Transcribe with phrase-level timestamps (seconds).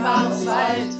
[0.00, 0.99] den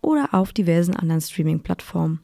[0.02, 2.22] oder auf diversen anderen Streaming-Plattformen.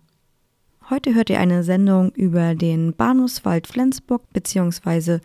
[0.90, 5.20] Heute hört ihr eine Sendung über den Bahnhofswald Flensburg bzw.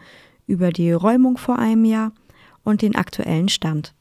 [0.48, 2.10] über die Räumung vor einem Jahr
[2.64, 3.94] und den aktuellen Stand.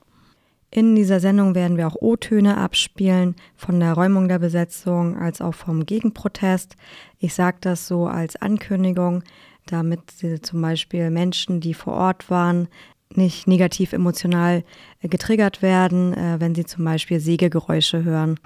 [0.76, 5.54] In dieser Sendung werden wir auch O-Töne abspielen von der Räumung der Besetzung als auch
[5.54, 6.78] vom Gegenprotest.
[7.20, 9.24] Ich sage das so als Ankündigung,
[9.68, 10.02] damit
[10.42, 12.70] zum Beispiel Menschen, die vor Ort waren,
[13.12, 14.64] nicht negativ emotional
[15.02, 18.40] äh, getriggert werden, äh, wenn sie zum Beispiel Sägegeräusche hören.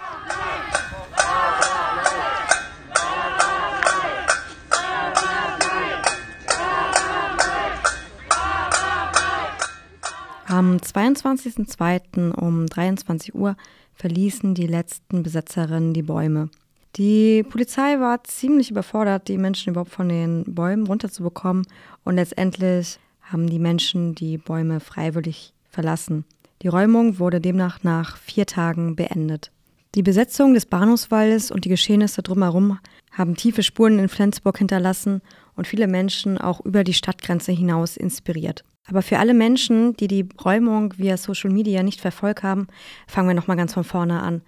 [10.49, 12.31] Am 22.02.
[12.31, 13.57] um 23 Uhr
[13.95, 16.49] verließen die letzten Besetzerinnen die Bäume.
[16.95, 21.67] Die Polizei war ziemlich überfordert, die Menschen überhaupt von den Bäumen runterzubekommen
[22.05, 26.23] und letztendlich haben die Menschen die Bäume freiwillig verlassen.
[26.61, 29.51] Die Räumung wurde demnach nach vier Tagen beendet.
[29.95, 32.79] Die Besetzung des Bahnhofswaldes und die Geschehnisse drumherum
[33.11, 35.21] haben tiefe Spuren in Flensburg hinterlassen
[35.57, 38.63] und viele Menschen auch über die Stadtgrenze hinaus inspiriert.
[38.87, 42.67] Aber für alle Menschen, die die Räumung via Social Media nicht verfolgt haben,
[43.07, 44.41] fangen wir nochmal ganz von vorne an.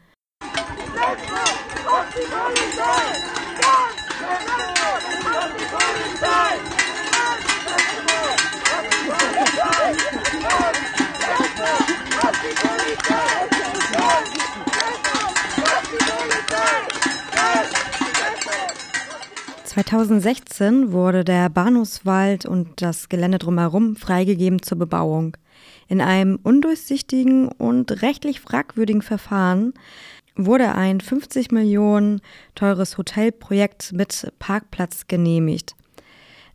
[19.80, 25.38] ...2016 wurde der Bahnhofswald und das Gelände drumherum freigegeben zur Bebauung.
[25.88, 29.74] In einem undurchsichtigen und rechtlich fragwürdigen Verfahren
[30.36, 32.20] wurde ein 50 Millionen
[32.56, 35.76] teures Hotelprojekt mit Parkplatz genehmigt.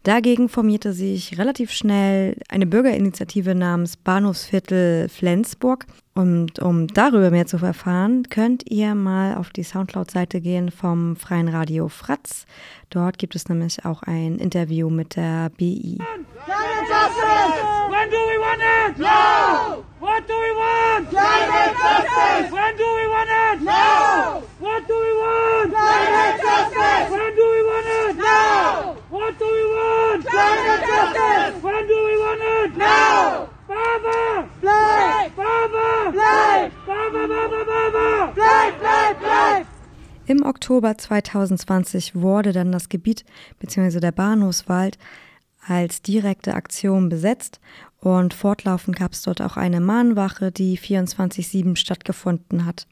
[0.03, 5.87] Dagegen formierte sich relativ schnell eine Bürgerinitiative namens Bahnhofsviertel Flensburg.
[6.15, 11.49] Und um darüber mehr zu erfahren, könnt ihr mal auf die Soundcloud-Seite gehen vom Freien
[11.49, 12.47] Radio Fratz.
[12.91, 15.99] Dort gibt es nämlich auch ein Interview mit der BI.
[15.99, 17.65] Climate justice!
[17.91, 18.99] When do we want it?
[18.99, 19.85] No!
[19.99, 21.09] What do we want?
[21.11, 22.53] Climate justice!
[22.53, 23.63] When do we want it?
[23.63, 24.43] No!
[24.61, 25.75] What do we want?
[25.75, 27.11] Climate justice!
[27.11, 28.17] When do we want it?
[28.17, 28.97] No!
[29.11, 30.27] What do we want?
[30.27, 31.63] Climate justice!
[31.63, 32.77] When do we want it?
[32.77, 33.54] No!
[33.95, 34.49] Baba!
[34.61, 35.37] Bleib!
[35.37, 36.11] Baba!
[36.11, 36.73] Bleib!
[36.85, 38.33] Baba, Baba, Baba!
[38.35, 39.67] Bleib, bleib, bleib!
[40.27, 43.25] Im Oktober 2020 wurde dann das Gebiet
[43.61, 44.01] bzw.
[44.01, 44.99] der Bahnhofswald
[45.65, 47.61] als direkte Aktion besetzt
[48.01, 52.89] und fortlaufend gab es dort auch eine Mahnwache, die 24-7 stattgefunden hat.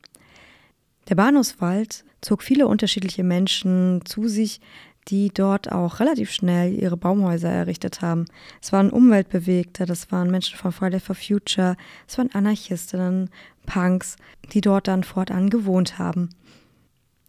[1.09, 4.61] Der Bahnhofswald zog viele unterschiedliche Menschen zu sich,
[5.09, 8.27] die dort auch relativ schnell ihre Baumhäuser errichtet haben.
[8.61, 11.77] Es waren Umweltbewegte, das waren Menschen von Friday for Future,
[12.07, 13.31] es waren Anarchistinnen,
[13.67, 14.17] Punks,
[14.53, 16.31] die dort dann fortan gewohnt haben.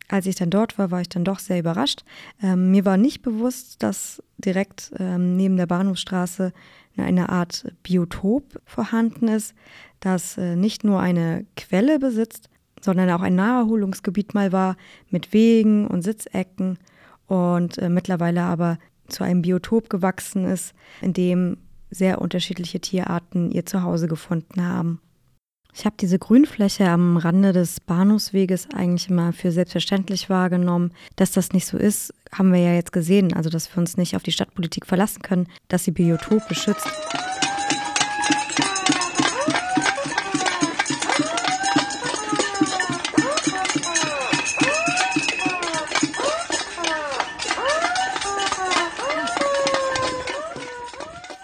[0.08, 2.04] Als ich dann dort war, war ich dann doch sehr überrascht.
[2.42, 6.54] Ähm, mir war nicht bewusst, dass direkt ähm, neben der Bahnhofstraße
[6.98, 9.56] eine Art Biotop vorhanden ist,
[10.00, 12.50] das äh, nicht nur eine Quelle besitzt,
[12.82, 14.76] sondern auch ein Naherholungsgebiet mal war
[15.10, 16.78] mit Wegen und Sitzecken
[17.28, 18.78] und äh, mittlerweile aber
[19.08, 21.58] zu einem Biotop gewachsen ist, in dem
[21.90, 25.00] sehr unterschiedliche Tierarten ihr Zuhause gefunden haben.
[25.76, 30.92] Ich habe diese Grünfläche am Rande des Bahnhofsweges eigentlich immer für selbstverständlich wahrgenommen.
[31.16, 33.34] Dass das nicht so ist, haben wir ja jetzt gesehen.
[33.34, 36.88] Also, dass wir uns nicht auf die Stadtpolitik verlassen können, dass sie Biotope schützt.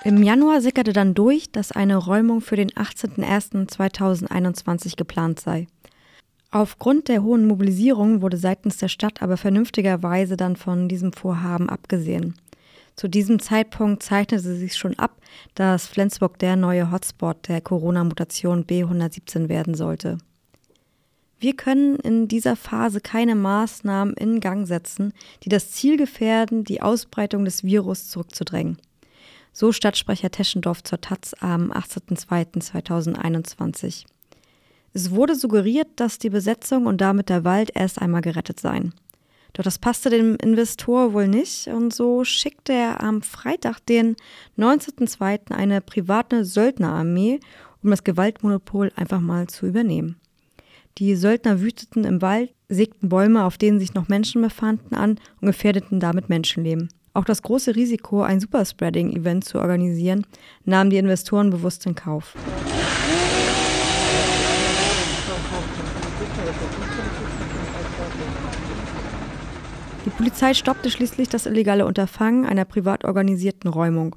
[0.09, 5.67] Im Januar sickerte dann durch, dass eine Räumung für den 18.01.2021 geplant sei.
[6.49, 12.33] Aufgrund der hohen Mobilisierung wurde seitens der Stadt aber vernünftigerweise dann von diesem Vorhaben abgesehen.
[12.95, 15.15] Zu diesem Zeitpunkt zeichnete sich schon ab,
[15.53, 20.17] dass Flensburg der neue Hotspot der Corona-Mutation B117 werden sollte.
[21.39, 25.13] Wir können in dieser Phase keine Maßnahmen in Gang setzen,
[25.43, 28.79] die das Ziel gefährden, die Ausbreitung des Virus zurückzudrängen.
[29.59, 34.05] So Stadtsprecher Teschendorf zur Taz am 18.02.2021.
[34.93, 38.93] Es wurde suggeriert, dass die Besetzung und damit der Wald erst einmal gerettet seien.
[39.51, 44.15] Doch das passte dem Investor wohl nicht und so schickte er am Freitag, den
[44.57, 45.51] 19.02.
[45.51, 47.41] eine private Söldnerarmee,
[47.83, 50.15] um das Gewaltmonopol einfach mal zu übernehmen.
[50.99, 55.47] Die Söldner wüteten im Wald, sägten Bäume, auf denen sich noch Menschen befanden, an und
[55.47, 56.87] gefährdeten damit Menschenleben.
[57.13, 60.25] Auch das große Risiko, ein Superspreading-Event zu organisieren,
[60.63, 62.35] nahmen die Investoren bewusst in Kauf.
[70.05, 74.15] Die Polizei stoppte schließlich das illegale Unterfangen einer privat organisierten Räumung.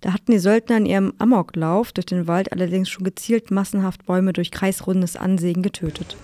[0.00, 4.32] Da hatten die Söldner in ihrem Amoklauf durch den Wald allerdings schon gezielt massenhaft Bäume
[4.32, 6.16] durch kreisrundes Ansägen getötet.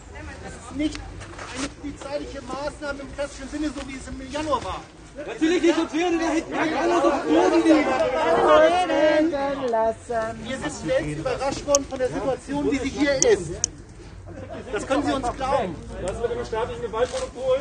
[0.44, 1.00] Das ist nicht
[1.58, 4.82] eine polizeiliche Maßnahme im klassischen Sinne, so wie es im Januar war.
[5.16, 6.52] Natürlich nicht, sonst wäre der hinten
[10.44, 13.50] Wir sind selbst überrascht worden von der Situation, wie sie hier ist.
[14.72, 15.74] Das können Sie uns glauben.
[16.06, 17.58] Das mit dem staatlichen Gewaltmonopol.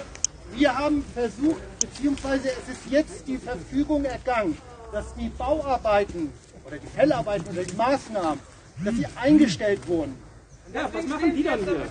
[0.54, 4.58] Wir haben versucht, beziehungsweise es ist jetzt die Verfügung ergangen,
[4.92, 6.32] dass die Bauarbeiten
[6.66, 8.40] oder die Fellarbeiten oder die Maßnahmen,
[8.84, 10.18] dass sie eingestellt wurden.
[10.74, 11.82] Ja, was machen die dann hier?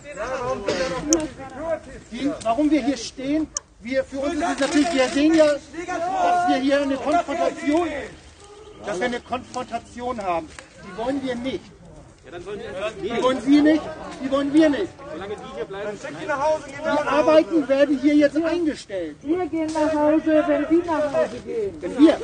[2.10, 3.46] Die, warum wir hier stehen,
[3.82, 7.88] wir, für uns ist es natürlich, wir sehen ja, dass wir hier eine Konfrontation,
[8.84, 10.48] dass wir eine Konfrontation haben.
[10.84, 11.64] Die wollen wir nicht.
[12.30, 13.82] Die wollen Sie nicht,
[14.22, 14.88] die wollen wir nicht.
[15.12, 15.98] Solange die hier bleiben.
[15.98, 19.16] Die Arbeiten werden hier jetzt eingestellt.
[19.22, 21.74] Wir gehen nach Hause, wenn Sie nach Hause gehen.
[21.80, 22.16] Wenn wir,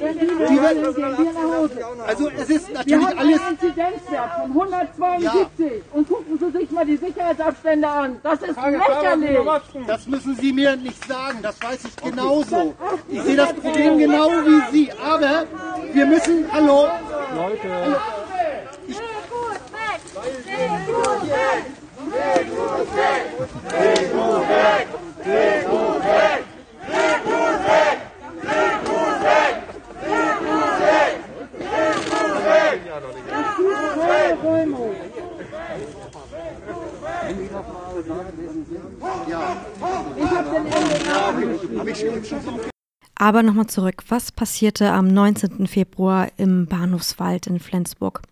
[0.00, 1.86] Wenn Sie nach Hause gehen, wir nach Hause.
[2.06, 6.70] also es ist Wir natürlich haben alles, einen Inzidenzwert von 172 und gucken Sie sich
[6.70, 8.20] mal die Sicherheitsabstände an.
[8.22, 9.38] Das ist lächerlich.
[9.86, 12.74] das müssen Sie mir nicht sagen, das weiß ich genauso.
[13.08, 15.44] Ich sehe das Problem genau wie Sie, aber
[15.92, 16.86] wir müssen, hallo,
[17.62, 17.96] den Ende
[43.20, 45.66] Aber nochmal zurück, was passierte am 19.
[45.66, 48.22] Februar im Bahnhofswald in Flensburg?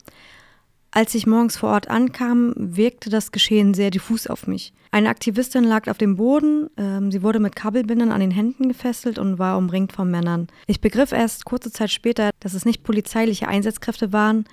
[0.96, 4.72] Als ich morgens vor Ort ankam, wirkte das Geschehen sehr diffus auf mich.
[4.90, 9.18] Eine Aktivistin lag auf dem Boden, ähm, sie wurde mit Kabelbindern an den Händen gefesselt
[9.18, 10.46] und war umringt von Männern.
[10.66, 14.46] Ich begriff erst kurze Zeit später, dass es nicht polizeiliche Einsatzkräfte waren,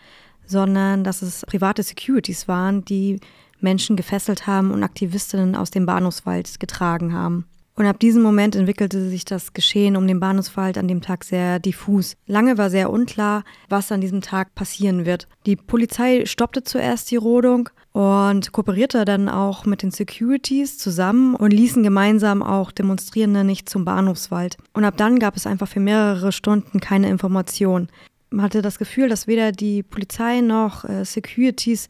[0.46, 3.22] sondern dass es private Securities waren, die
[3.62, 7.46] Menschen gefesselt haben und Aktivistinnen aus dem Bahnhofswald getragen haben.
[7.76, 11.58] Und ab diesem Moment entwickelte sich das Geschehen um den Bahnhofswald an dem Tag sehr
[11.60, 12.16] diffus.
[12.28, 15.28] Lange war sehr unklar, was an diesem Tag passieren wird.
[15.48, 21.52] Die Polizei stoppte zuerst die Rodung und kooperierte dann auch mit den Securities zusammen und
[21.52, 24.58] ließen gemeinsam auch Demonstrierende nicht zum Bahnhofswald.
[24.74, 27.88] Und ab dann gab es einfach für mehrere Stunden keine Information.
[28.30, 31.88] Man hatte das Gefühl, dass weder die Polizei noch äh, Securities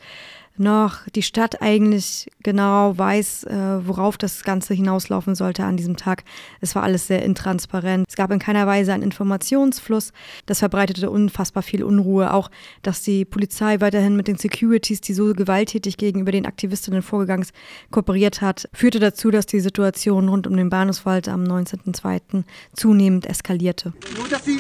[0.58, 6.24] noch die Stadt eigentlich genau weiß, äh, worauf das Ganze hinauslaufen sollte an diesem Tag.
[6.62, 8.06] Es war alles sehr intransparent.
[8.08, 10.12] Es gab in keiner Weise einen Informationsfluss.
[10.46, 12.34] Das verbreitete unfassbar viel Unruhe.
[12.34, 17.44] Auch, dass die Polizei weiterhin mit den Securities, die so gewalttätig gegenüber den Aktivistinnen vorgegangen
[17.44, 17.54] ist,
[17.92, 22.44] kooperiert hat, führte dazu, dass die Situation rund um den Bahnhofswald am 19.02.
[22.74, 23.94] zunehmend eskalierte.
[24.18, 24.60] nur dass Sie,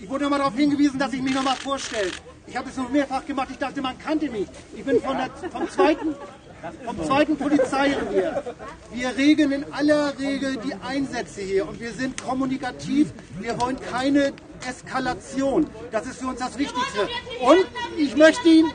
[0.00, 2.10] ich wurde nochmal darauf hingewiesen, dass ich mich nochmal vorstelle.
[2.50, 4.48] Ich habe es noch mehrfach gemacht, ich dachte, man kannte mich.
[4.74, 6.16] Ich bin von der, vom zweiten,
[6.84, 8.42] vom zweiten Polizeirevier.
[8.92, 13.12] Wir regeln in aller Regel die Einsätze hier und wir sind kommunikativ.
[13.38, 14.32] Wir wollen keine
[14.68, 15.68] Eskalation.
[15.92, 17.08] Das ist für uns das Wichtigste.
[17.40, 17.66] Und
[17.96, 18.72] ich möchte Ihnen,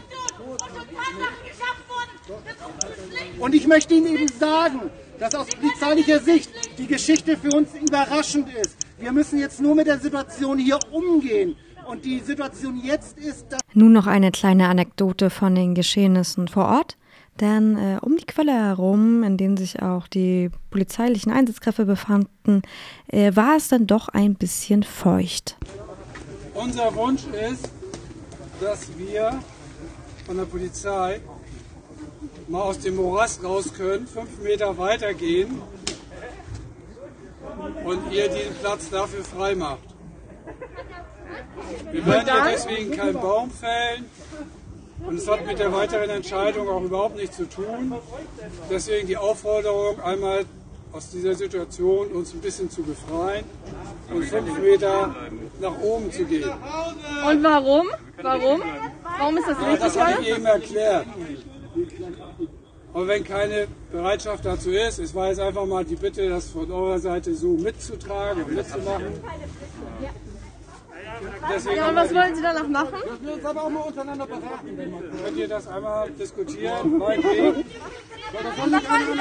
[3.38, 4.90] und ich möchte Ihnen eben sagen,
[5.20, 8.78] dass aus polizeilicher Sicht die Geschichte für uns überraschend ist.
[9.00, 11.58] Wir müssen jetzt nur mit der Situation hier umgehen.
[11.88, 16.66] Und die Situation jetzt ist, dass Nun noch eine kleine Anekdote von den Geschehnissen vor
[16.66, 16.98] Ort.
[17.40, 22.62] Denn äh, um die Quelle herum, in denen sich auch die polizeilichen Einsatzkräfte befanden,
[23.08, 25.58] äh, war es dann doch ein bisschen feucht.
[26.54, 27.70] Unser Wunsch ist,
[28.62, 29.38] dass wir
[30.26, 31.20] von der Polizei
[32.48, 35.62] mal aus dem Morast raus können, fünf Meter weiter gehen
[37.84, 39.84] und ihr den Platz dafür frei macht.
[41.92, 44.06] Wir werden ja deswegen keinen Baum fällen
[45.06, 47.94] und es hat mit der weiteren Entscheidung auch überhaupt nichts zu tun.
[48.70, 50.46] Deswegen die Aufforderung, einmal
[50.92, 53.44] aus dieser Situation uns ein bisschen zu befreien
[54.14, 55.14] und fünf Meter
[55.60, 56.50] nach oben zu gehen.
[56.50, 57.88] Und warum?
[58.22, 58.62] Warum?
[59.04, 59.80] Warum ist das Ja, richtig?
[59.82, 61.06] das habe ich eben erklärt.
[62.94, 66.72] Und wenn keine Bereitschaft dazu ist, es war jetzt einfach mal die Bitte, das von
[66.72, 69.20] eurer Seite so mitzutragen und mitzumachen.
[71.54, 72.94] Deswegen Ja, und was wollen Sie danach machen?
[73.22, 74.78] wir uns aber auch mal untereinander beraten.
[75.24, 77.02] Könnt ihr das einmal diskutieren?
[78.34, 79.20] Meinetwegen.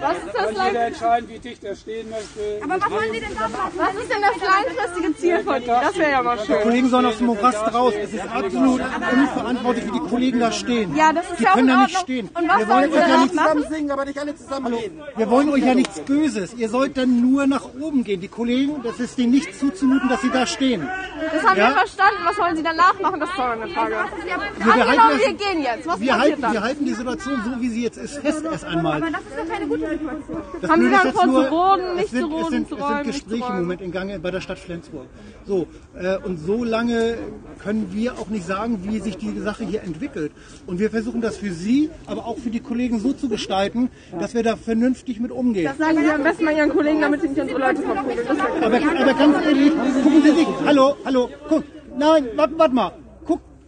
[0.00, 2.60] Was ist das Kann jeder entscheiden, wie dicht er stehen möchte.
[2.64, 3.72] Aber was wollen Sie denn da machen?
[3.76, 5.66] Was ist denn das langfristige Ziel von Ihnen?
[5.66, 6.62] Das wäre ja mal Die schön.
[6.62, 7.94] Kollegen sollen aus dem Morast raus.
[8.02, 8.80] Es ist absolut
[9.12, 10.94] unverantwortlich, wie die Kollegen da stehen.
[10.96, 12.28] Ja, das ist die ja auch können da nicht stehen.
[12.34, 13.64] Und was wir wollen Sie euch ja nicht machen?
[13.70, 15.02] singen, aber nicht alle zusammen reden.
[15.16, 16.54] Wir wollen euch ja nichts Böses.
[16.54, 18.20] Ihr sollt dann nur nach oben gehen.
[18.20, 20.88] Die Kollegen, das ist denen nicht zuzumuten, dass sie da stehen.
[21.32, 21.68] Das haben Ja?
[21.68, 22.18] wir verstanden.
[22.24, 23.20] Was wollen Sie danach machen?
[23.20, 23.94] Das ist doch eine Frage.
[24.24, 24.34] wir
[24.72, 25.86] Angenommen, halten wir gehen jetzt.
[25.86, 26.62] Was Wir halten, wir dann?
[26.62, 29.00] halten die Situation so, wie sie jetzt ist, fest erst einmal.
[29.00, 30.42] das ist doch keine gute Situation.
[30.60, 32.68] Das Haben Sie dann vor, nur, zu roden, es nicht sind, zu es roden, sind,
[32.68, 33.56] zu es sind Gespräche im?
[33.56, 35.06] Moment in Gange bei der Stadt Flensburg.
[35.46, 37.18] So, äh, und so lange
[37.58, 40.32] können wir auch nicht sagen, wie sich die Sache hier entwickelt.
[40.66, 44.34] Und wir versuchen das für Sie, aber auch für die Kollegen so zu gestalten, dass
[44.34, 45.64] wir da vernünftig mit umgehen.
[45.64, 48.40] Das sagen Sie am besten mal Ihren Kollegen, damit sie nicht unsere Leute verprügeln.
[48.62, 51.64] Aber, aber ganz ehrlich, gucken Sie sich, hallo, hallo, guck,
[51.96, 52.92] nein, warte wart mal,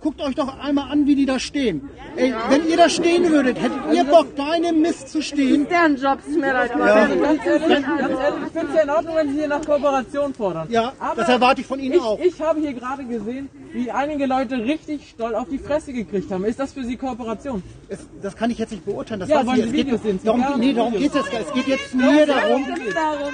[0.01, 1.89] guckt euch doch einmal an, wie die da stehen.
[2.17, 5.67] Ey, wenn ihr da stehen würdet, hättet ihr Bock, da in dem Mist zu stehen?
[5.69, 6.19] deren Job.
[6.21, 6.71] Es ist mir leid.
[6.79, 7.07] Ja.
[7.07, 10.35] Ganz ehrlich, ganz ehrlich ich finde es ja in Ordnung, wenn Sie hier nach Kooperation
[10.35, 10.69] fordern.
[10.71, 12.19] Ja, Aber das erwarte ich von Ihnen ich, auch.
[12.21, 16.45] Ich habe hier gerade gesehen, wie einige Leute richtig stolz auf die Fresse gekriegt haben.
[16.47, 17.63] Ist das für Sie Kooperation?
[17.91, 19.21] Es, das kann ich jetzt nicht beurteilen.
[19.21, 19.63] Das Ja, weiß wollen ich.
[19.65, 20.21] Sie Es geht, Videos sehen?
[20.25, 21.31] darum, Ja, nee, darum geht es jetzt.
[21.49, 22.65] Es geht jetzt mir darum,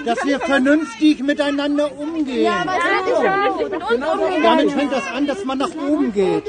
[0.05, 2.43] dass wir vernünftig miteinander umgehen.
[2.43, 4.43] Ja, aber wird nicht vernünftig mit uns umgehen.
[4.43, 6.45] Damit fängt das an, dass man nach oben geht.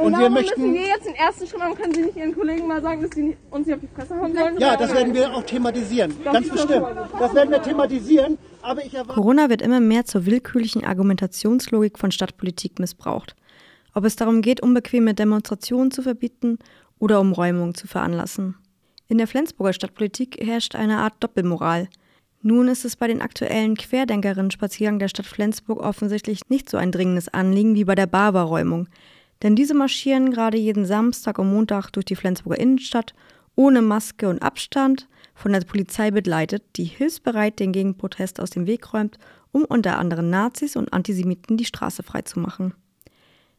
[0.00, 1.74] Und wir Warum müssen möchten, wir jetzt den ersten Schritt machen?
[1.74, 4.34] Können Sie nicht Ihren Kollegen mal sagen, dass sie uns hier auf die Fresse hauen
[4.34, 4.58] sollen?
[4.58, 6.14] ja, das werden wir auch thematisieren.
[6.24, 6.86] Ganz bestimmt.
[7.18, 8.38] Das werden wir thematisieren.
[8.62, 8.92] Aber ich.
[9.08, 13.36] Corona wird immer mehr zur willkürlichen Argumentationslogik von Stadtpolitik missbraucht.
[13.94, 16.58] Ob es darum geht, unbequeme Demonstrationen zu verbieten
[16.98, 18.56] oder um Räumungen zu veranlassen.
[19.08, 21.88] In der Flensburger Stadtpolitik herrscht eine Art Doppelmoral.
[22.42, 27.28] Nun ist es bei den aktuellen Querdenkerinnen-Spaziergang der Stadt Flensburg offensichtlich nicht so ein dringendes
[27.28, 28.88] Anliegen wie bei der Barber-Räumung.
[29.42, 33.14] Denn diese marschieren gerade jeden Samstag und Montag durch die Flensburger Innenstadt
[33.56, 38.92] ohne Maske und Abstand, von der Polizei begleitet, die hilfsbereit den Gegenprotest aus dem Weg
[38.92, 39.18] räumt,
[39.52, 42.74] um unter anderem Nazis und Antisemiten die Straße freizumachen.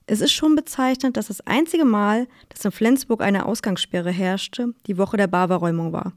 [0.06, 4.98] Es ist schon bezeichnend, dass das einzige Mal, dass in Flensburg eine Ausgangssperre herrschte, die
[4.98, 6.14] Woche der Barberräumung war.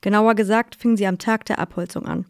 [0.00, 2.26] Genauer gesagt fing sie am Tag der Abholzung an.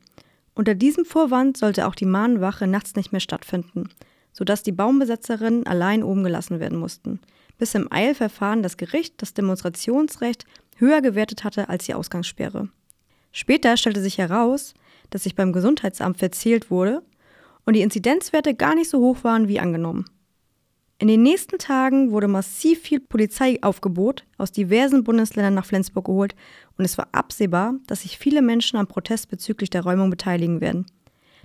[0.55, 3.89] Unter diesem Vorwand sollte auch die Mahnwache nachts nicht mehr stattfinden,
[4.39, 7.19] sodass die Baumbesetzerinnen allein oben gelassen werden mussten,
[7.59, 10.45] bis im Eilverfahren das Gericht das Demonstrationsrecht
[10.77, 12.69] höher gewertet hatte als die Ausgangssperre.
[13.33, 14.75] Später stellte sich heraus,
[15.11, 17.03] dass sich beim Gesundheitsamt verzählt wurde
[17.67, 20.05] und die Inzidenzwerte gar nicht so hoch waren wie angenommen.
[21.01, 26.37] In den nächsten Tagen wurde massiv viel Polizeiaufgebot aus diversen Bundesländern nach Flensburg geholt
[26.77, 30.87] und es war absehbar, dass sich viele Menschen am Protest bezüglich der Räumung beteiligen werden.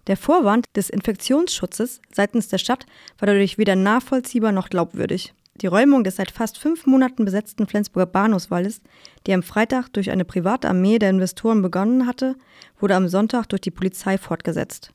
[0.07, 2.86] Der Vorwand des Infektionsschutzes seitens der Stadt
[3.19, 5.33] war dadurch weder nachvollziehbar noch glaubwürdig.
[5.62, 8.81] Die Räumung des seit fast fünf Monaten besetzten Flensburger Bahnhofswaldes,
[9.27, 12.36] die am Freitag durch eine private Armee der Investoren begonnen hatte,
[12.79, 14.91] wurde am Sonntag durch die Polizei fortgesetzt.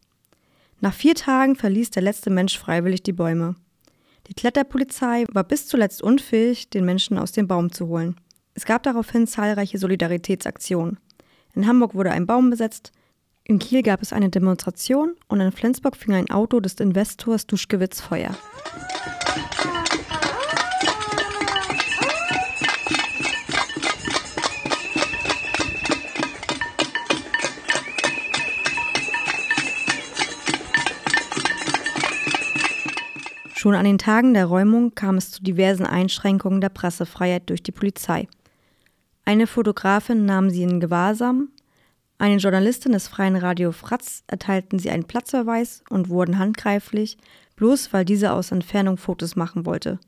[0.80, 3.54] Nach vier Tagen verließ der letzte Mensch freiwillig die Bäume.
[4.26, 8.16] Die Kletterpolizei war bis zuletzt unfähig, den Menschen aus dem Baum zu holen.
[8.54, 10.98] Es gab daraufhin zahlreiche Solidaritätsaktionen.
[11.54, 12.92] In Hamburg wurde ein Baum besetzt,
[13.50, 17.98] in Kiel gab es eine Demonstration und in Flensburg fing ein Auto des Investors Duschkewitz
[17.98, 18.36] Feuer.
[33.54, 37.72] Schon an den Tagen der Räumung kam es zu diversen Einschränkungen der Pressefreiheit durch die
[37.72, 38.28] Polizei.
[39.24, 41.48] Eine Fotografin nahm sie in Gewahrsam,
[42.18, 47.16] eine Journalistin des freien Radio Fratz erteilten sie einen Platzverweis und wurden handgreiflich,
[47.54, 50.00] bloß weil diese aus Entfernung Fotos machen wollte.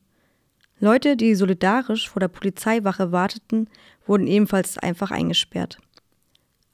[0.81, 3.69] Leute, die solidarisch vor der Polizeiwache warteten,
[4.07, 5.79] wurden ebenfalls einfach eingesperrt.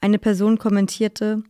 [0.01, 1.43] Eine Person kommentierte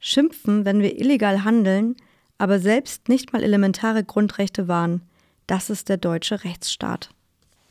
[0.00, 1.96] Schimpfen, wenn wir illegal handeln,
[2.36, 5.02] aber selbst nicht mal elementare Grundrechte waren.
[5.46, 7.10] Das ist der deutsche Rechtsstaat.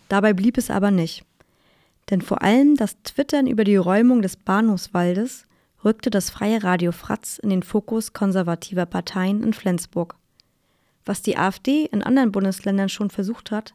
[0.09, 1.25] Dabei blieb es aber nicht.
[2.09, 5.45] Denn vor allem das Twittern über die Räumung des Bahnhofswaldes
[5.83, 10.15] rückte das freie Radio Fratz in den Fokus konservativer Parteien in Flensburg.
[11.05, 13.73] Was die AfD in anderen Bundesländern schon versucht hat,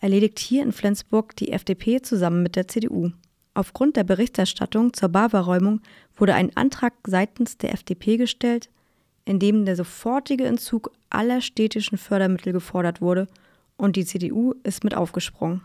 [0.00, 3.10] erledigt hier in Flensburg die FDP zusammen mit der CDU.
[3.54, 5.80] Aufgrund der Berichterstattung zur BAWA-Räumung
[6.16, 8.68] wurde ein Antrag seitens der FDP gestellt,
[9.24, 13.28] in dem der sofortige Entzug aller städtischen Fördermittel gefordert wurde,
[13.76, 15.62] und die CDU ist mit aufgesprungen.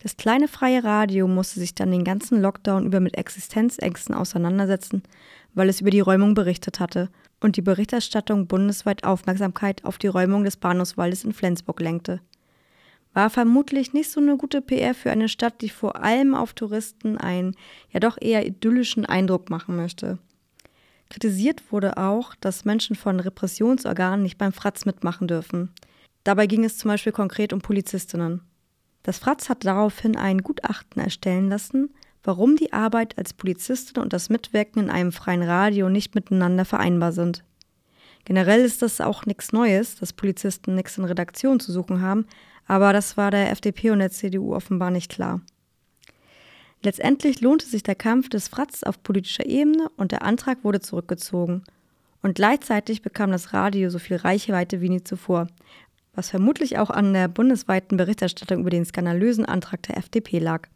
[0.00, 5.02] Das kleine freie Radio musste sich dann den ganzen Lockdown über mit Existenzängsten auseinandersetzen,
[5.54, 10.44] weil es über die Räumung berichtet hatte und die Berichterstattung bundesweit Aufmerksamkeit auf die Räumung
[10.44, 12.20] des Bahnhofswaldes in Flensburg lenkte.
[13.12, 17.18] War vermutlich nicht so eine gute PR für eine Stadt, die vor allem auf Touristen
[17.18, 17.56] einen
[17.90, 20.18] ja doch eher idyllischen Eindruck machen möchte.
[21.10, 25.72] Kritisiert wurde auch, dass Menschen von Repressionsorganen nicht beim Fratz mitmachen dürfen.
[26.22, 28.42] Dabei ging es zum Beispiel konkret um Polizistinnen.
[29.02, 31.90] Das Fratz hat daraufhin ein Gutachten erstellen lassen,
[32.22, 37.12] warum die Arbeit als Polizistin und das Mitwirken in einem freien Radio nicht miteinander vereinbar
[37.12, 37.44] sind.
[38.24, 42.26] Generell ist das auch nichts Neues, dass Polizisten nichts in Redaktion zu suchen haben,
[42.66, 45.40] aber das war der FDP und der CDU offenbar nicht klar.
[46.82, 51.64] Letztendlich lohnte sich der Kampf des Fratz auf politischer Ebene und der Antrag wurde zurückgezogen.
[52.22, 55.48] Und gleichzeitig bekam das Radio so viel Reichweite wie nie zuvor,
[56.18, 60.66] was vermutlich auch an der bundesweiten Berichterstattung über den skandalösen Antrag der FDP lag.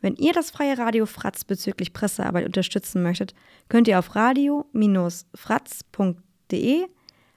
[0.00, 3.34] Wenn ihr das freie Radio Fratz bezüglich Pressearbeit unterstützen möchtet,
[3.68, 6.86] könnt ihr auf radio-fratz.de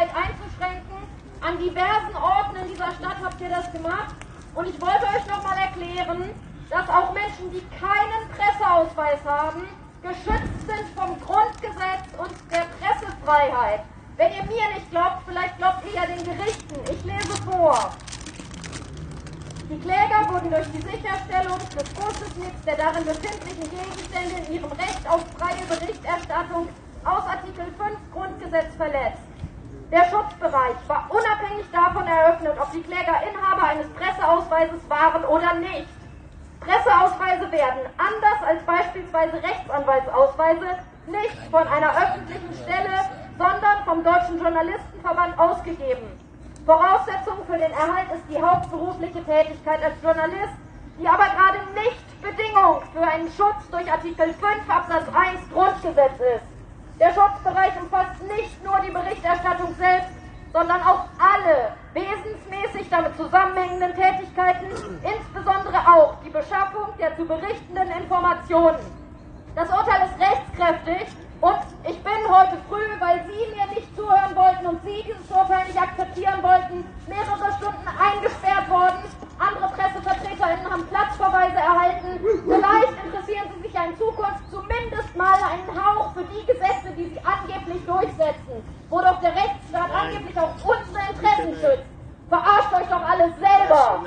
[0.00, 0.96] Pressefreiheit einzuschränken.
[1.40, 4.14] An diversen Orten in dieser Stadt habt ihr das gemacht.
[4.54, 6.30] Und ich wollte euch nochmal erklären,
[6.68, 9.62] dass auch Menschen, die keinen Presseausweis haben,
[10.02, 13.80] geschützt sind vom Grundgesetz und der Pressefreiheit.
[14.16, 16.80] Wenn ihr mir nicht glaubt, vielleicht glaubt ihr ja den Gerichten.
[16.84, 17.92] Ich lese vor.
[19.70, 22.34] Die Kläger wurden durch die Sicherstellung des Schutzes
[22.66, 26.68] der darin befindlichen Gegenstände in ihrem Recht auf freie Berichterstattung
[27.04, 29.29] aus Artikel 5 Grundgesetz verletzt.
[29.90, 35.88] Der Schutzbereich war unabhängig davon eröffnet, ob die Kläger Inhaber eines Presseausweises waren oder nicht.
[36.60, 45.38] Presseausweise werden, anders als beispielsweise Rechtsanwaltsausweise, nicht von einer öffentlichen Stelle sondern vom Deutschen Journalistenverband
[45.38, 46.12] ausgegeben.
[46.66, 50.60] Voraussetzung für den Erhalt ist die hauptberufliche Tätigkeit als Journalist,
[51.00, 56.59] die aber gerade nicht Bedingung für einen Schutz durch Artikel 5 Absatz 1 Grundgesetz ist.
[57.00, 60.10] Der Schutzbereich umfasst nicht nur die Berichterstattung selbst,
[60.52, 64.66] sondern auch alle wesensmäßig damit zusammenhängenden Tätigkeiten,
[65.02, 68.80] insbesondere auch die Beschaffung der zu berichtenden Informationen.
[69.54, 71.08] Das Urteil ist rechtskräftig
[71.40, 75.64] und ich bin heute früh, weil Sie mir nicht zuhören wollten und Sie dieses Urteil
[75.66, 79.00] nicht akzeptieren wollten, mehrere Stunden eingesperrt worden.
[79.40, 82.20] Andere PressevertreterInnen haben Platzverweise erhalten.
[82.44, 87.08] Vielleicht interessieren Sie sich ja in Zukunft zumindest mal einen Hauch für die Gesetze, die
[87.08, 91.88] Sie angeblich durchsetzen, wo doch der Rechtsstaat angeblich auch unsere Interessen schützt.
[92.28, 94.00] Verarscht euch doch alles selber.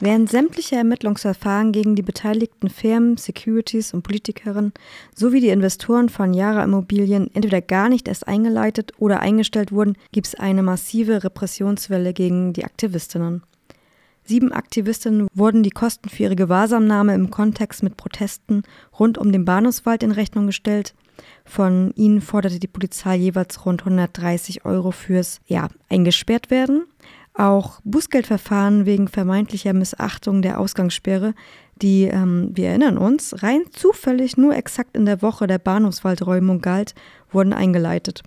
[0.00, 4.72] Während sämtliche Ermittlungsverfahren gegen die beteiligten Firmen, Securities und Politikerinnen
[5.14, 10.26] sowie die Investoren von Yara Immobilien entweder gar nicht erst eingeleitet oder eingestellt wurden, gibt
[10.26, 13.42] es eine massive Repressionswelle gegen die Aktivistinnen.
[14.26, 18.62] Sieben Aktivistinnen wurden die Kosten für ihre Gewahrsamnahme im Kontext mit Protesten
[18.98, 20.94] rund um den Bahnhofswald in Rechnung gestellt.
[21.44, 26.86] Von ihnen forderte die Polizei jeweils rund 130 Euro fürs ja, eingesperrt werden.
[27.34, 31.34] Auch Bußgeldverfahren wegen vermeintlicher Missachtung der Ausgangssperre,
[31.82, 36.94] die, ähm, wir erinnern uns, rein zufällig nur exakt in der Woche der Bahnhofswaldräumung galt,
[37.32, 38.22] wurden eingeleitet.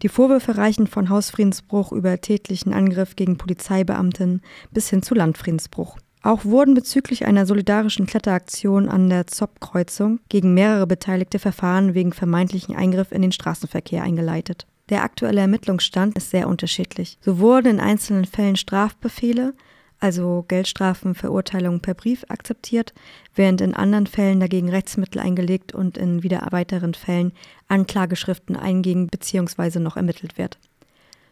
[0.00, 4.40] Die Vorwürfe reichen von Hausfriedensbruch über tätlichen Angriff gegen Polizeibeamten
[4.72, 5.98] bis hin zu Landfriedensbruch.
[6.22, 12.74] Auch wurden bezüglich einer solidarischen Kletteraktion an der Zopp-Kreuzung gegen mehrere Beteiligte Verfahren wegen vermeintlichen
[12.76, 14.66] Eingriff in den Straßenverkehr eingeleitet.
[14.92, 17.16] Der aktuelle Ermittlungsstand ist sehr unterschiedlich.
[17.22, 19.54] So wurden in einzelnen Fällen Strafbefehle,
[20.00, 22.92] also Geldstrafen, Verurteilungen per Brief akzeptiert,
[23.34, 27.32] während in anderen Fällen dagegen Rechtsmittel eingelegt und in wieder weiteren Fällen
[27.68, 29.78] Anklageschriften eingegen bzw.
[29.78, 30.58] noch ermittelt wird.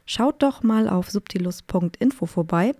[0.06, 2.74] Schaut doch mal auf subtilus.info vorbei.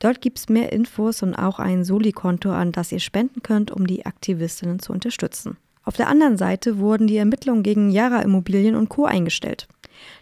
[0.00, 3.86] Dort gibt es mehr Infos und auch ein Soli-Konto, an das ihr spenden könnt, um
[3.86, 5.58] die Aktivistinnen zu unterstützen.
[5.84, 9.04] Auf der anderen Seite wurden die Ermittlungen gegen Yara Immobilien und Co.
[9.04, 9.68] eingestellt.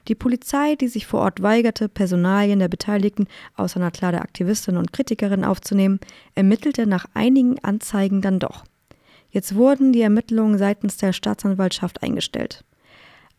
[0.08, 4.76] Die Polizei, die sich vor Ort weigerte, Personalien der Beteiligten außer na klar der Aktivistin
[4.76, 6.00] und Kritikerin aufzunehmen,
[6.34, 8.64] ermittelte nach einigen Anzeigen dann doch.
[9.30, 12.64] Jetzt wurden die Ermittlungen seitens der Staatsanwaltschaft eingestellt.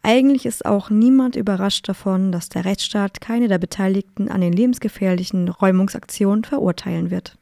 [0.01, 5.47] Eigentlich ist auch niemand überrascht davon, dass der Rechtsstaat keine der Beteiligten an den lebensgefährlichen
[5.47, 7.37] Räumungsaktionen verurteilen wird.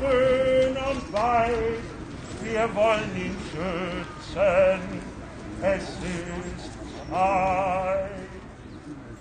[0.00, 1.79] Grün und weiß,
[2.60, 4.80] wir wollen ihn schützen.
[5.62, 8.10] Es ist Zeit.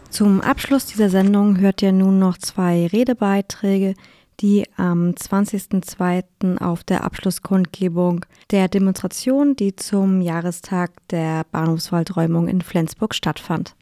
[0.09, 3.93] Zum Abschluss dieser Sendung hört ihr nun noch zwei Redebeiträge,
[4.41, 6.57] die am 20.02.
[6.59, 13.75] auf der Abschlusskundgebung der Demonstration, die zum Jahrestag der Bahnhofswaldräumung in Flensburg stattfand.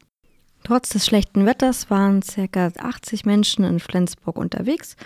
[0.62, 2.70] Trotz des schlechten Wetters waren ca.
[2.78, 4.96] 80 Menschen in Flensburg unterwegs.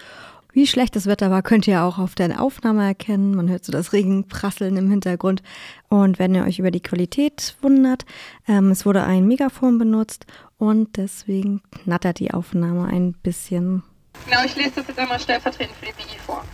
[0.54, 3.34] Wie schlecht das Wetter war, könnt ihr auch auf der Aufnahme erkennen.
[3.34, 5.42] Man hört so das Regenprasseln im Hintergrund.
[5.88, 8.04] Und wenn ihr euch über die Qualität wundert,
[8.46, 10.26] ähm, es wurde ein Megafon benutzt
[10.58, 13.82] und deswegen knattert die Aufnahme ein bisschen.
[14.26, 16.44] Genau, ich lese das jetzt einmal stellvertretend für die BI vor.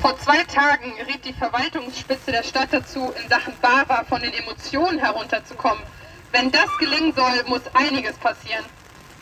[0.00, 5.00] Vor zwei Tagen riet die Verwaltungsspitze der Stadt dazu, in Sachen BAWA von den Emotionen
[5.00, 5.82] herunterzukommen.
[6.30, 8.64] Wenn das gelingen soll, muss einiges passieren.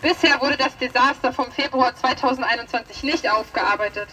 [0.03, 4.09] Bisher wurde das Desaster vom Februar 2021 nicht aufgearbeitet.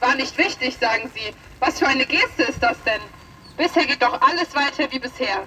[0.00, 1.34] War nicht wichtig, sagen Sie.
[1.60, 3.00] Was für eine Geste ist das denn?
[3.58, 5.46] Bisher geht doch alles weiter wie bisher.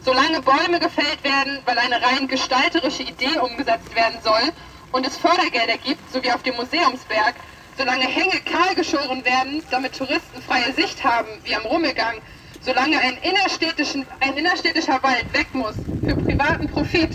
[0.00, 4.52] Solange Bäume gefällt werden, weil eine rein gestalterische Idee umgesetzt werden soll
[4.90, 7.34] und es Fördergelder gibt, so wie auf dem Museumsberg,
[7.76, 12.20] solange Hänge kahl geschoren werden, damit Touristen freie Sicht haben, wie am Rummelgang,
[12.60, 17.10] solange ein, innerstädtischen, ein innerstädtischer Wald weg muss für privaten Profit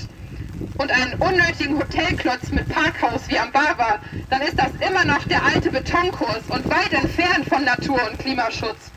[0.77, 5.43] und einen unnötigen Hotelklotz mit Parkhaus wie am Bava, dann ist das immer noch der
[5.45, 8.91] alte Betonkurs und weit entfernt von Natur- und Klimaschutz.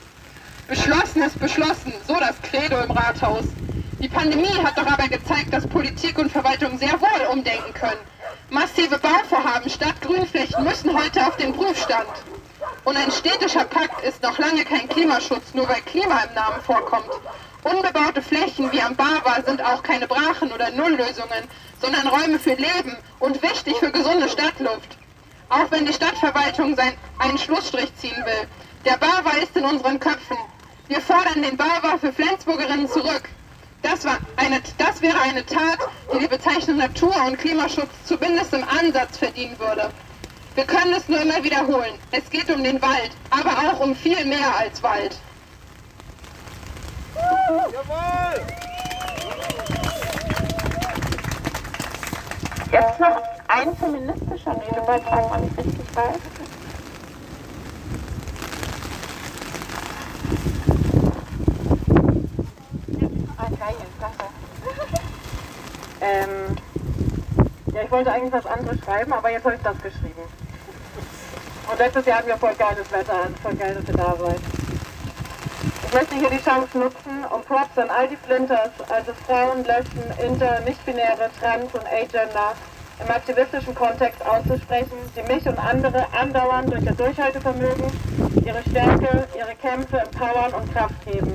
[0.66, 3.46] Beschlossen ist beschlossen, so das Credo im Rathaus.
[4.02, 8.00] Die Pandemie hat doch aber gezeigt, dass Politik und Verwaltung sehr wohl umdenken können.
[8.50, 12.08] Massive Bauvorhaben statt Grünflächen müssen heute auf den Prüfstand.
[12.84, 17.10] Und ein städtischer Pakt ist noch lange kein Klimaschutz, nur weil Klima im Namen vorkommt.
[17.64, 21.44] Unbebaute Flächen wie am Bava sind auch keine Brachen oder Nulllösungen,
[21.80, 24.96] sondern Räume für Leben und wichtig für gesunde Stadtluft.
[25.48, 28.48] Auch wenn die Stadtverwaltung sein, einen Schlussstrich ziehen will.
[28.84, 30.36] Der Bava ist in unseren Köpfen.
[30.86, 33.28] Wir fordern den Bava für Flensburgerinnen zurück.
[33.82, 35.78] Das, war eine, das wäre eine Tat,
[36.14, 39.90] die die Bezeichnung Natur- und Klimaschutz zumindest im Ansatz verdienen würde.
[40.54, 41.94] Wir können es nur immer wiederholen.
[42.12, 45.16] Es geht um den Wald, aber auch um viel mehr als Wald.
[47.72, 48.46] Jawohl!
[52.70, 56.20] Jetzt noch ein feministischer Redebeitrag, wenn ich richtig weiß.
[63.37, 64.24] Ah, geil, danke.
[66.00, 66.57] Ähm,
[67.72, 70.22] ja, ich wollte eigentlich was anderes schreiben, aber jetzt habe ich das geschrieben.
[71.70, 74.57] Und letztes Jahr hatten wir voll geiles Wetter, voll geil, dass ihr da seid.
[75.88, 80.03] Ich möchte hier die Chance nutzen, um Props an all die Flinters, also Frauen, Lesben,
[80.22, 82.53] Inter, Nichtbinäre, Trans und Agender
[83.03, 87.90] im aktivistischen Kontext auszusprechen, die mich und andere andauernd durch ihr Durchhaltevermögen,
[88.44, 91.33] ihre Stärke, ihre Kämpfe empowern und Kraft geben.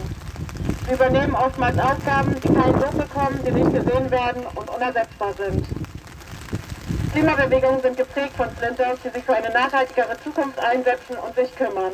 [0.87, 5.65] Sie übernehmen oftmals Aufgaben, die keinen Lob bekommen, die nicht gesehen werden und unersetzbar sind.
[7.11, 11.93] Klimabewegungen sind geprägt von Flinters, die sich für eine nachhaltigere Zukunft einsetzen und sich kümmern.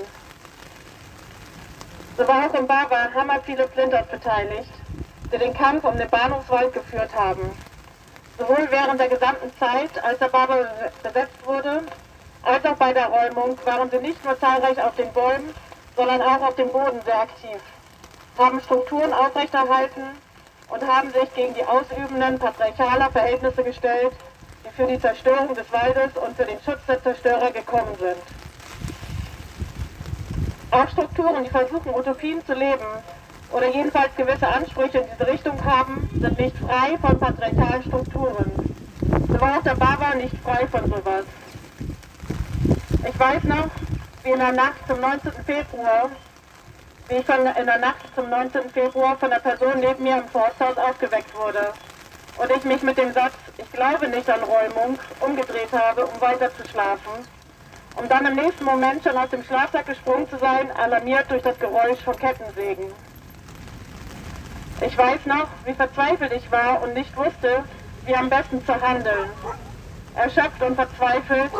[2.19, 4.69] So war auch im Bava hammer viele Flinters beteiligt,
[5.31, 7.43] die den Kampf um den Bahnhofswald geführt haben.
[8.37, 10.67] Sowohl während der gesamten Zeit, als der Bava
[11.01, 11.81] besetzt wurde,
[12.43, 15.55] als auch bei der Räumung waren sie nicht nur zahlreich auf den Bäumen,
[15.95, 17.61] sondern auch auf dem Boden sehr aktiv,
[18.37, 20.03] haben Strukturen aufrechterhalten
[20.67, 24.11] und haben sich gegen die ausübenden patriarchaler Verhältnisse gestellt,
[24.65, 28.38] die für die Zerstörung des Waldes und für den Schutz der Zerstörer gekommen sind.
[30.71, 32.85] Auch Strukturen, die versuchen, Utopien zu leben
[33.51, 38.51] oder jedenfalls gewisse Ansprüche in diese Richtung haben, sind nicht frei von patriarchalen Strukturen.
[39.27, 41.25] So war auch der Baba nicht frei von sowas.
[43.07, 43.69] Ich weiß noch,
[44.23, 45.31] wie in der Nacht zum 19.
[45.43, 46.11] Februar,
[47.07, 48.69] wie ich von, in der Nacht zum 19.
[48.69, 51.73] Februar von der Person neben mir im Forsthaus aufgeweckt wurde
[52.37, 56.55] und ich mich mit dem Satz, ich glaube nicht an Räumung, umgedreht habe, um weiter
[56.55, 57.25] zu schlafen
[57.99, 61.59] um dann im nächsten Moment schon aus dem Schlafsack gesprungen zu sein, alarmiert durch das
[61.59, 62.85] Geräusch von Kettensägen.
[64.81, 67.63] Ich weiß noch, wie verzweifelt ich war und nicht wusste,
[68.05, 69.29] wie am besten zu handeln.
[70.15, 71.51] Erschöpft und verzweifelt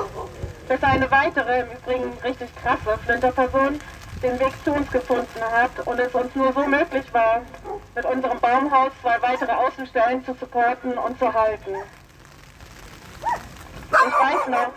[0.69, 3.79] bis eine weitere, im Übrigen richtig krasse Flinterperson
[4.23, 7.41] den Weg zu uns gefunden hat und es uns nur so möglich war,
[7.95, 11.75] mit unserem Baumhaus zwei weitere Außenstellen zu supporten und zu halten.
[13.91, 14.73] Ich weiß noch,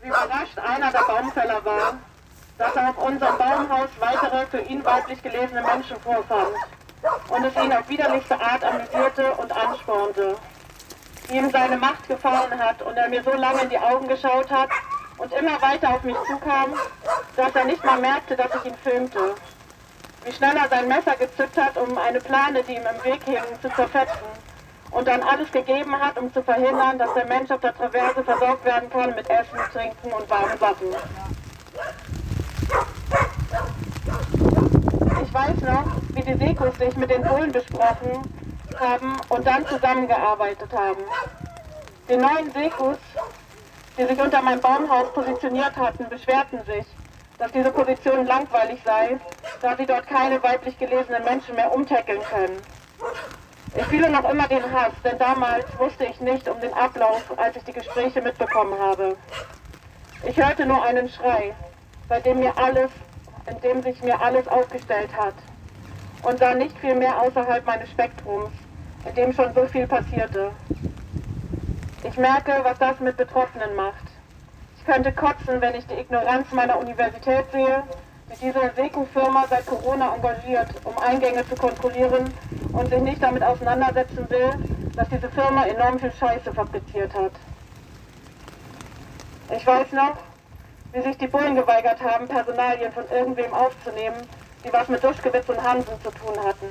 [0.00, 1.94] wie überrascht einer der Baumfäller war,
[2.56, 6.54] dass er auf unserem Baumhaus weitere für ihn weiblich gelesene Menschen vorfand
[7.28, 10.36] und es ihn auf widerlichste Art amüsierte und anspornte.
[11.28, 14.50] Wie ihm seine Macht gefallen hat und er mir so lange in die Augen geschaut
[14.50, 14.70] hat
[15.18, 16.74] und immer weiter auf mich zukam,
[17.36, 19.34] dass er nicht mal merkte, dass ich ihn filmte.
[20.24, 23.42] Wie schnell er sein Messer gezückt hat, um eine Plane, die ihm im Weg hing,
[23.60, 24.37] zu zerfetzen
[24.90, 28.64] und dann alles gegeben hat, um zu verhindern, dass der Mensch auf der Traverse versorgt
[28.64, 30.88] werden kann mit Essen, Trinken und warmen Sachen.
[35.22, 38.22] Ich weiß noch, wie die Sekos sich mit den Bullen besprochen
[38.78, 41.02] haben und dann zusammengearbeitet haben.
[42.08, 42.96] Die neuen Sekos,
[43.98, 46.86] die sich unter meinem Baumhaus positioniert hatten, beschwerten sich,
[47.38, 49.18] dass diese Position langweilig sei,
[49.60, 52.56] da sie dort keine weiblich gelesenen Menschen mehr umtackeln können.
[53.76, 57.56] Ich fühle noch immer den Hass, denn damals wusste ich nicht um den Ablauf, als
[57.56, 59.16] ich die Gespräche mitbekommen habe.
[60.26, 61.54] Ich hörte nur einen Schrei,
[62.08, 62.90] bei dem mir alles,
[63.48, 65.34] in dem sich mir alles aufgestellt hat
[66.22, 68.50] und sah nicht viel mehr außerhalb meines Spektrums,
[69.06, 70.50] in dem schon so viel passierte.
[72.04, 74.04] Ich merke, was das mit Betroffenen macht.
[74.78, 77.82] Ich könnte kotzen, wenn ich die Ignoranz meiner Universität sehe,
[78.30, 82.32] die diese Seku-Firma seit Corona engagiert, um Eingänge zu kontrollieren
[82.72, 84.52] und sich nicht damit auseinandersetzen will,
[84.96, 87.32] dass diese Firma enorm viel Scheiße fabriziert hat.
[89.50, 90.16] Ich weiß noch,
[90.92, 94.26] wie sich die Bullen geweigert haben, Personalien von irgendwem aufzunehmen,
[94.64, 96.66] die was mit Duschgewitz und Hansen zu tun hatten.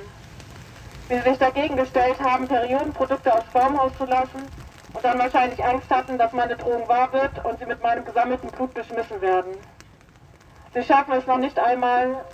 [1.08, 4.46] Wie sie sich dagegen gestellt haben, Periodenprodukte aufs Baumhaus zu lassen
[4.92, 8.50] und dann wahrscheinlich Angst hatten, dass meine Drohung wahr wird und sie mit meinem gesammelten
[8.50, 9.52] Blut beschmissen werden.
[10.74, 12.24] Sie schaffen es noch nicht einmal,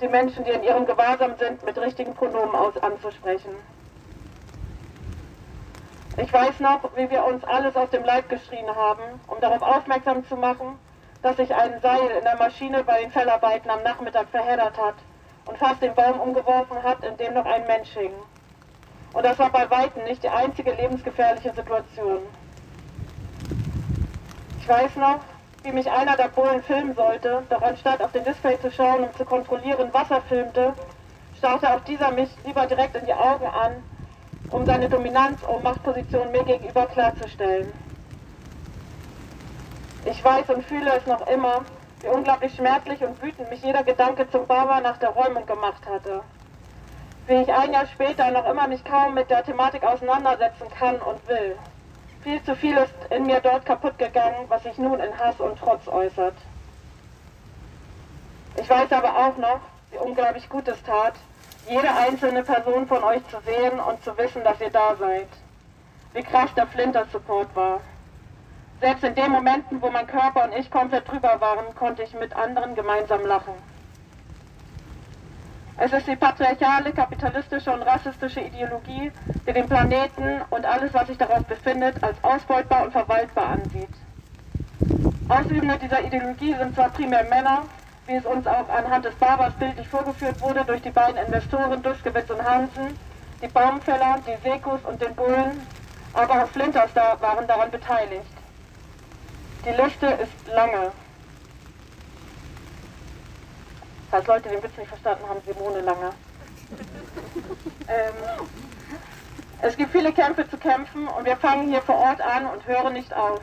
[0.00, 3.50] die Menschen, die in ihrem Gewahrsam sind, mit richtigen Pronomen aus anzusprechen.
[6.16, 10.26] Ich weiß noch, wie wir uns alles aus dem Leib geschrien haben, um darauf aufmerksam
[10.26, 10.78] zu machen,
[11.22, 14.94] dass sich ein Seil in der Maschine bei den Fellarbeiten am Nachmittag verheddert hat
[15.46, 18.12] und fast den Baum umgeworfen hat, in dem noch ein Mensch hing.
[19.12, 22.22] Und das war bei Weitem nicht die einzige lebensgefährliche Situation.
[24.60, 25.20] Ich weiß noch,
[25.62, 29.16] wie mich einer der Bullen filmen sollte, doch anstatt auf den Display zu schauen und
[29.16, 30.74] zu kontrollieren, was er filmte,
[31.36, 33.82] starrte auch dieser mich lieber direkt in die Augen an,
[34.50, 37.72] um seine Dominanz und Machtposition mir gegenüber klarzustellen.
[40.04, 41.64] Ich weiß und fühle es noch immer,
[42.00, 46.22] wie unglaublich schmerzlich und wütend mich jeder Gedanke zum Baba nach der Räumung gemacht hatte.
[47.26, 51.28] Wie ich ein Jahr später noch immer mich kaum mit der Thematik auseinandersetzen kann und
[51.28, 51.56] will.
[52.28, 55.58] Viel zu viel ist in mir dort kaputt gegangen, was sich nun in Hass und
[55.58, 56.34] Trotz äußert.
[58.56, 59.60] Ich weiß aber auch noch,
[59.90, 61.14] wie unglaublich gut es tat,
[61.70, 65.28] jede einzelne Person von euch zu sehen und zu wissen, dass ihr da seid.
[66.12, 67.80] Wie krass der Flinter-Support war.
[68.82, 72.36] Selbst in den Momenten, wo mein Körper und ich komplett drüber waren, konnte ich mit
[72.36, 73.54] anderen gemeinsam lachen.
[75.80, 79.12] Es ist die patriarchale, kapitalistische und rassistische Ideologie,
[79.46, 83.90] die den Planeten und alles, was sich darauf befindet, als ausbeutbar und verwaltbar ansieht.
[85.28, 87.62] Ausübende dieser Ideologie sind zwar primär Männer,
[88.08, 92.28] wie es uns auch anhand des Barbers bildlich vorgeführt wurde durch die beiden Investoren Duschgewitz
[92.28, 92.96] und Hansen,
[93.40, 95.64] die Baumfäller, die Sekus und den Bullen,
[96.12, 98.32] aber auch Flinters waren daran beteiligt.
[99.64, 100.90] Die Liste ist lange.
[104.10, 106.10] Falls Leute den Witz nicht verstanden haben, Simone Lange.
[107.88, 108.46] ähm,
[109.60, 112.92] es gibt viele Kämpfe zu kämpfen und wir fangen hier vor Ort an und hören
[112.92, 113.40] nicht auf.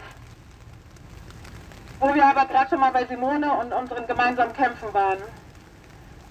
[2.00, 5.20] Wo wir aber gerade schon mal bei Simone und unseren gemeinsamen Kämpfen waren.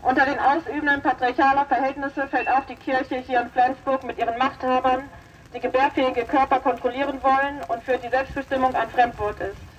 [0.02, 5.08] Unter den Ausübenden patriarchaler Verhältnisse fällt auch die Kirche hier in Flensburg mit ihren Machthabern,
[5.54, 9.73] die gebärfähige Körper kontrollieren wollen und für die Selbstbestimmung ein Fremdwort ist.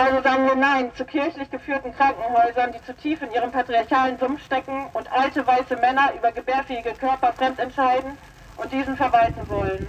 [0.00, 4.42] Also sagen wir Nein zu kirchlich geführten Krankenhäusern, die zu tief in ihrem patriarchalen Sumpf
[4.46, 8.16] stecken und alte weiße Männer über gebärfähige Körper fremd entscheiden
[8.56, 9.86] und diesen verwalten wollen.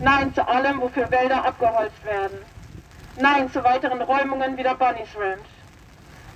[0.00, 2.38] Nein zu allem, wofür Wälder abgeholzt werden.
[3.16, 5.48] Nein zu weiteren Räumungen wie der Bunny's Ranch.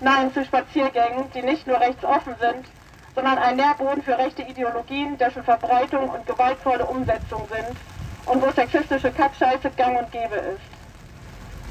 [0.01, 2.67] Nein zu Spaziergängen, die nicht nur rechtsoffen sind,
[3.15, 7.77] sondern ein Nährboden für rechte Ideologien, dessen Verbreitung und gewaltvolle Umsetzung sind
[8.27, 10.74] und wo sexistische Kackscheiße gang und gäbe ist.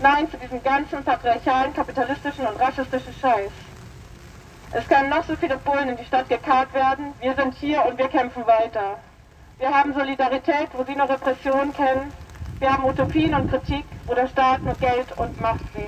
[0.04, 3.52] Nein zu diesem ganzen patriarchalen, kapitalistischen und rassistischen Scheiß.
[4.74, 7.14] Es können noch so viele Bullen in die Stadt gekarrt werden.
[7.22, 9.00] Wir sind hier und wir kämpfen weiter.
[9.60, 12.12] Wir haben Solidarität, wo Sie noch Repression kennen.
[12.60, 15.88] Wir haben Utopien und Kritik, wo der Staat nur Geld und Macht sieht.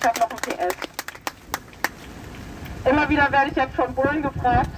[0.00, 0.88] Ich habe noch ein PS.
[2.88, 4.68] Immer wieder werde ich jetzt von Bullen gefragt,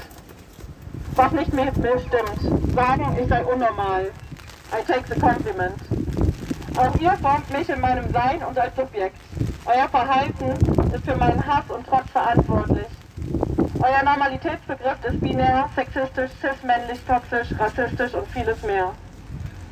[1.16, 2.74] was nicht mit mir stimmt.
[2.74, 4.10] Sagen, ich sei unnormal.
[4.70, 5.80] I take the compliment.
[6.76, 9.16] Auch ihr formt mich in meinem Sein und als Subjekt.
[9.64, 10.50] Euer Verhalten
[10.94, 12.86] ist für meinen Hass und Trotz verantwortlich.
[13.80, 18.92] Euer Normalitätsbegriff ist binär, sexistisch, cis-männlich, toxisch, rassistisch und vieles mehr.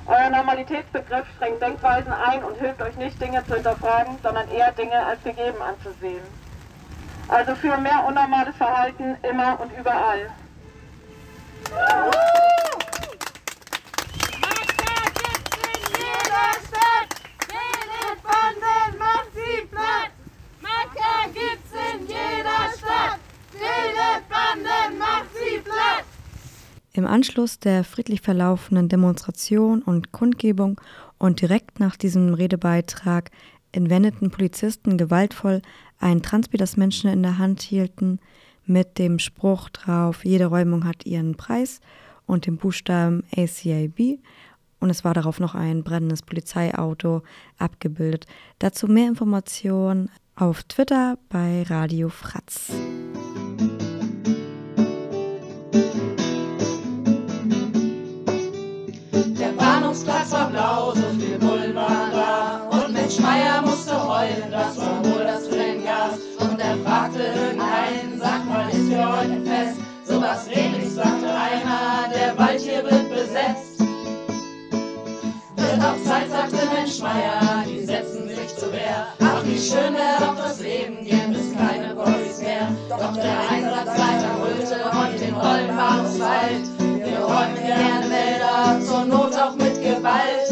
[0.07, 5.05] Euer Normalitätsbegriff schränkt Denkweisen ein und hilft euch nicht, Dinge zu hinterfragen, sondern eher Dinge
[5.05, 6.48] als gegeben anzusehen.
[7.29, 10.31] Also für mehr unnormales Verhalten immer und überall.
[26.95, 30.81] Im Anschluss der friedlich verlaufenden Demonstration und Kundgebung
[31.19, 33.31] und direkt nach diesem Redebeitrag
[33.79, 35.62] entwendeten Polizisten gewaltvoll
[35.99, 38.19] ein Transpi, das Menschen in der Hand hielten,
[38.67, 41.81] mit dem Spruch drauf, jede Räumung hat ihren Preis
[42.27, 44.19] und dem Buchstaben ACAB
[44.81, 47.23] und es war darauf noch ein brennendes Polizeiauto
[47.57, 48.27] abgebildet.
[48.59, 52.71] Dazu mehr Informationen auf Twitter bei Radio Fratz.
[59.41, 61.28] Der Bahnhofsplatz war blau, so
[69.03, 69.81] ein Fest?
[70.05, 73.79] Sowas ähnliches sagte einer, der Wald hier wird besetzt.
[75.57, 79.07] Wird auch Zeit, sagte Mensch Meier, die setzen sich zur Wehr.
[79.21, 82.69] Ach, wie schön wäre doch das Leben, gäbe es keine Boys mehr.
[82.89, 86.65] Doch der Einsatzleiter holte heute den vollen Bahnhofswald.
[86.79, 90.49] Wir räumen gerne Wälder, zur Not auch mit Gewalt.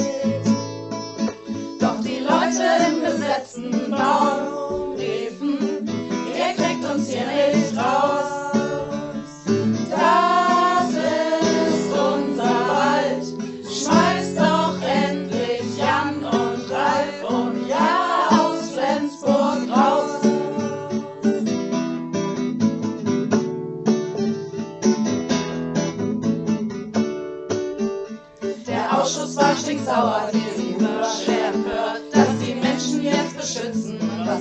[1.80, 4.35] Doch die Leute im besetzten Baum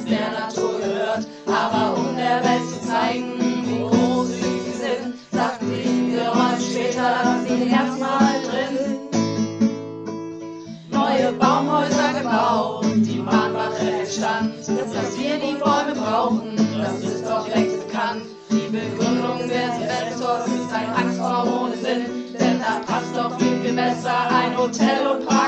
[0.10, 1.28] der Natur gehört.
[1.48, 7.70] Aber um der Welt zu zeigen, wie großzügig sie sind, sagten die, räumen später sie
[7.70, 9.00] erstmal drin.
[10.92, 17.88] Neue Baumhäuser gebaut, die Mahnwache entstand, dass wir die Bäume brauchen, das ist doch längst
[17.88, 18.24] bekannt.
[18.50, 22.06] Die Begründung des Investors ist ein Angstbaum ohne Sinn,
[22.40, 25.45] denn da passt doch viel, viel besser ein Hotel und Parkhaus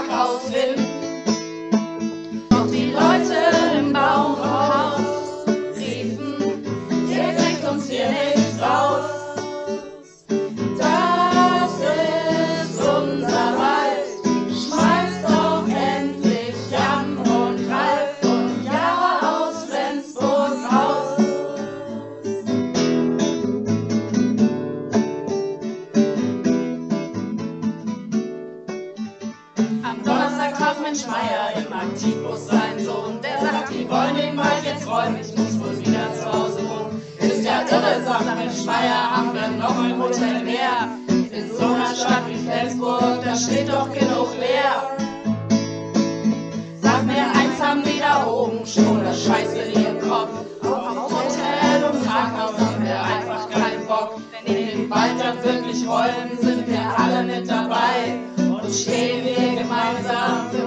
[56.57, 58.19] sind wir alle mit dabei.
[58.37, 60.66] Und stehen wir gemeinsam für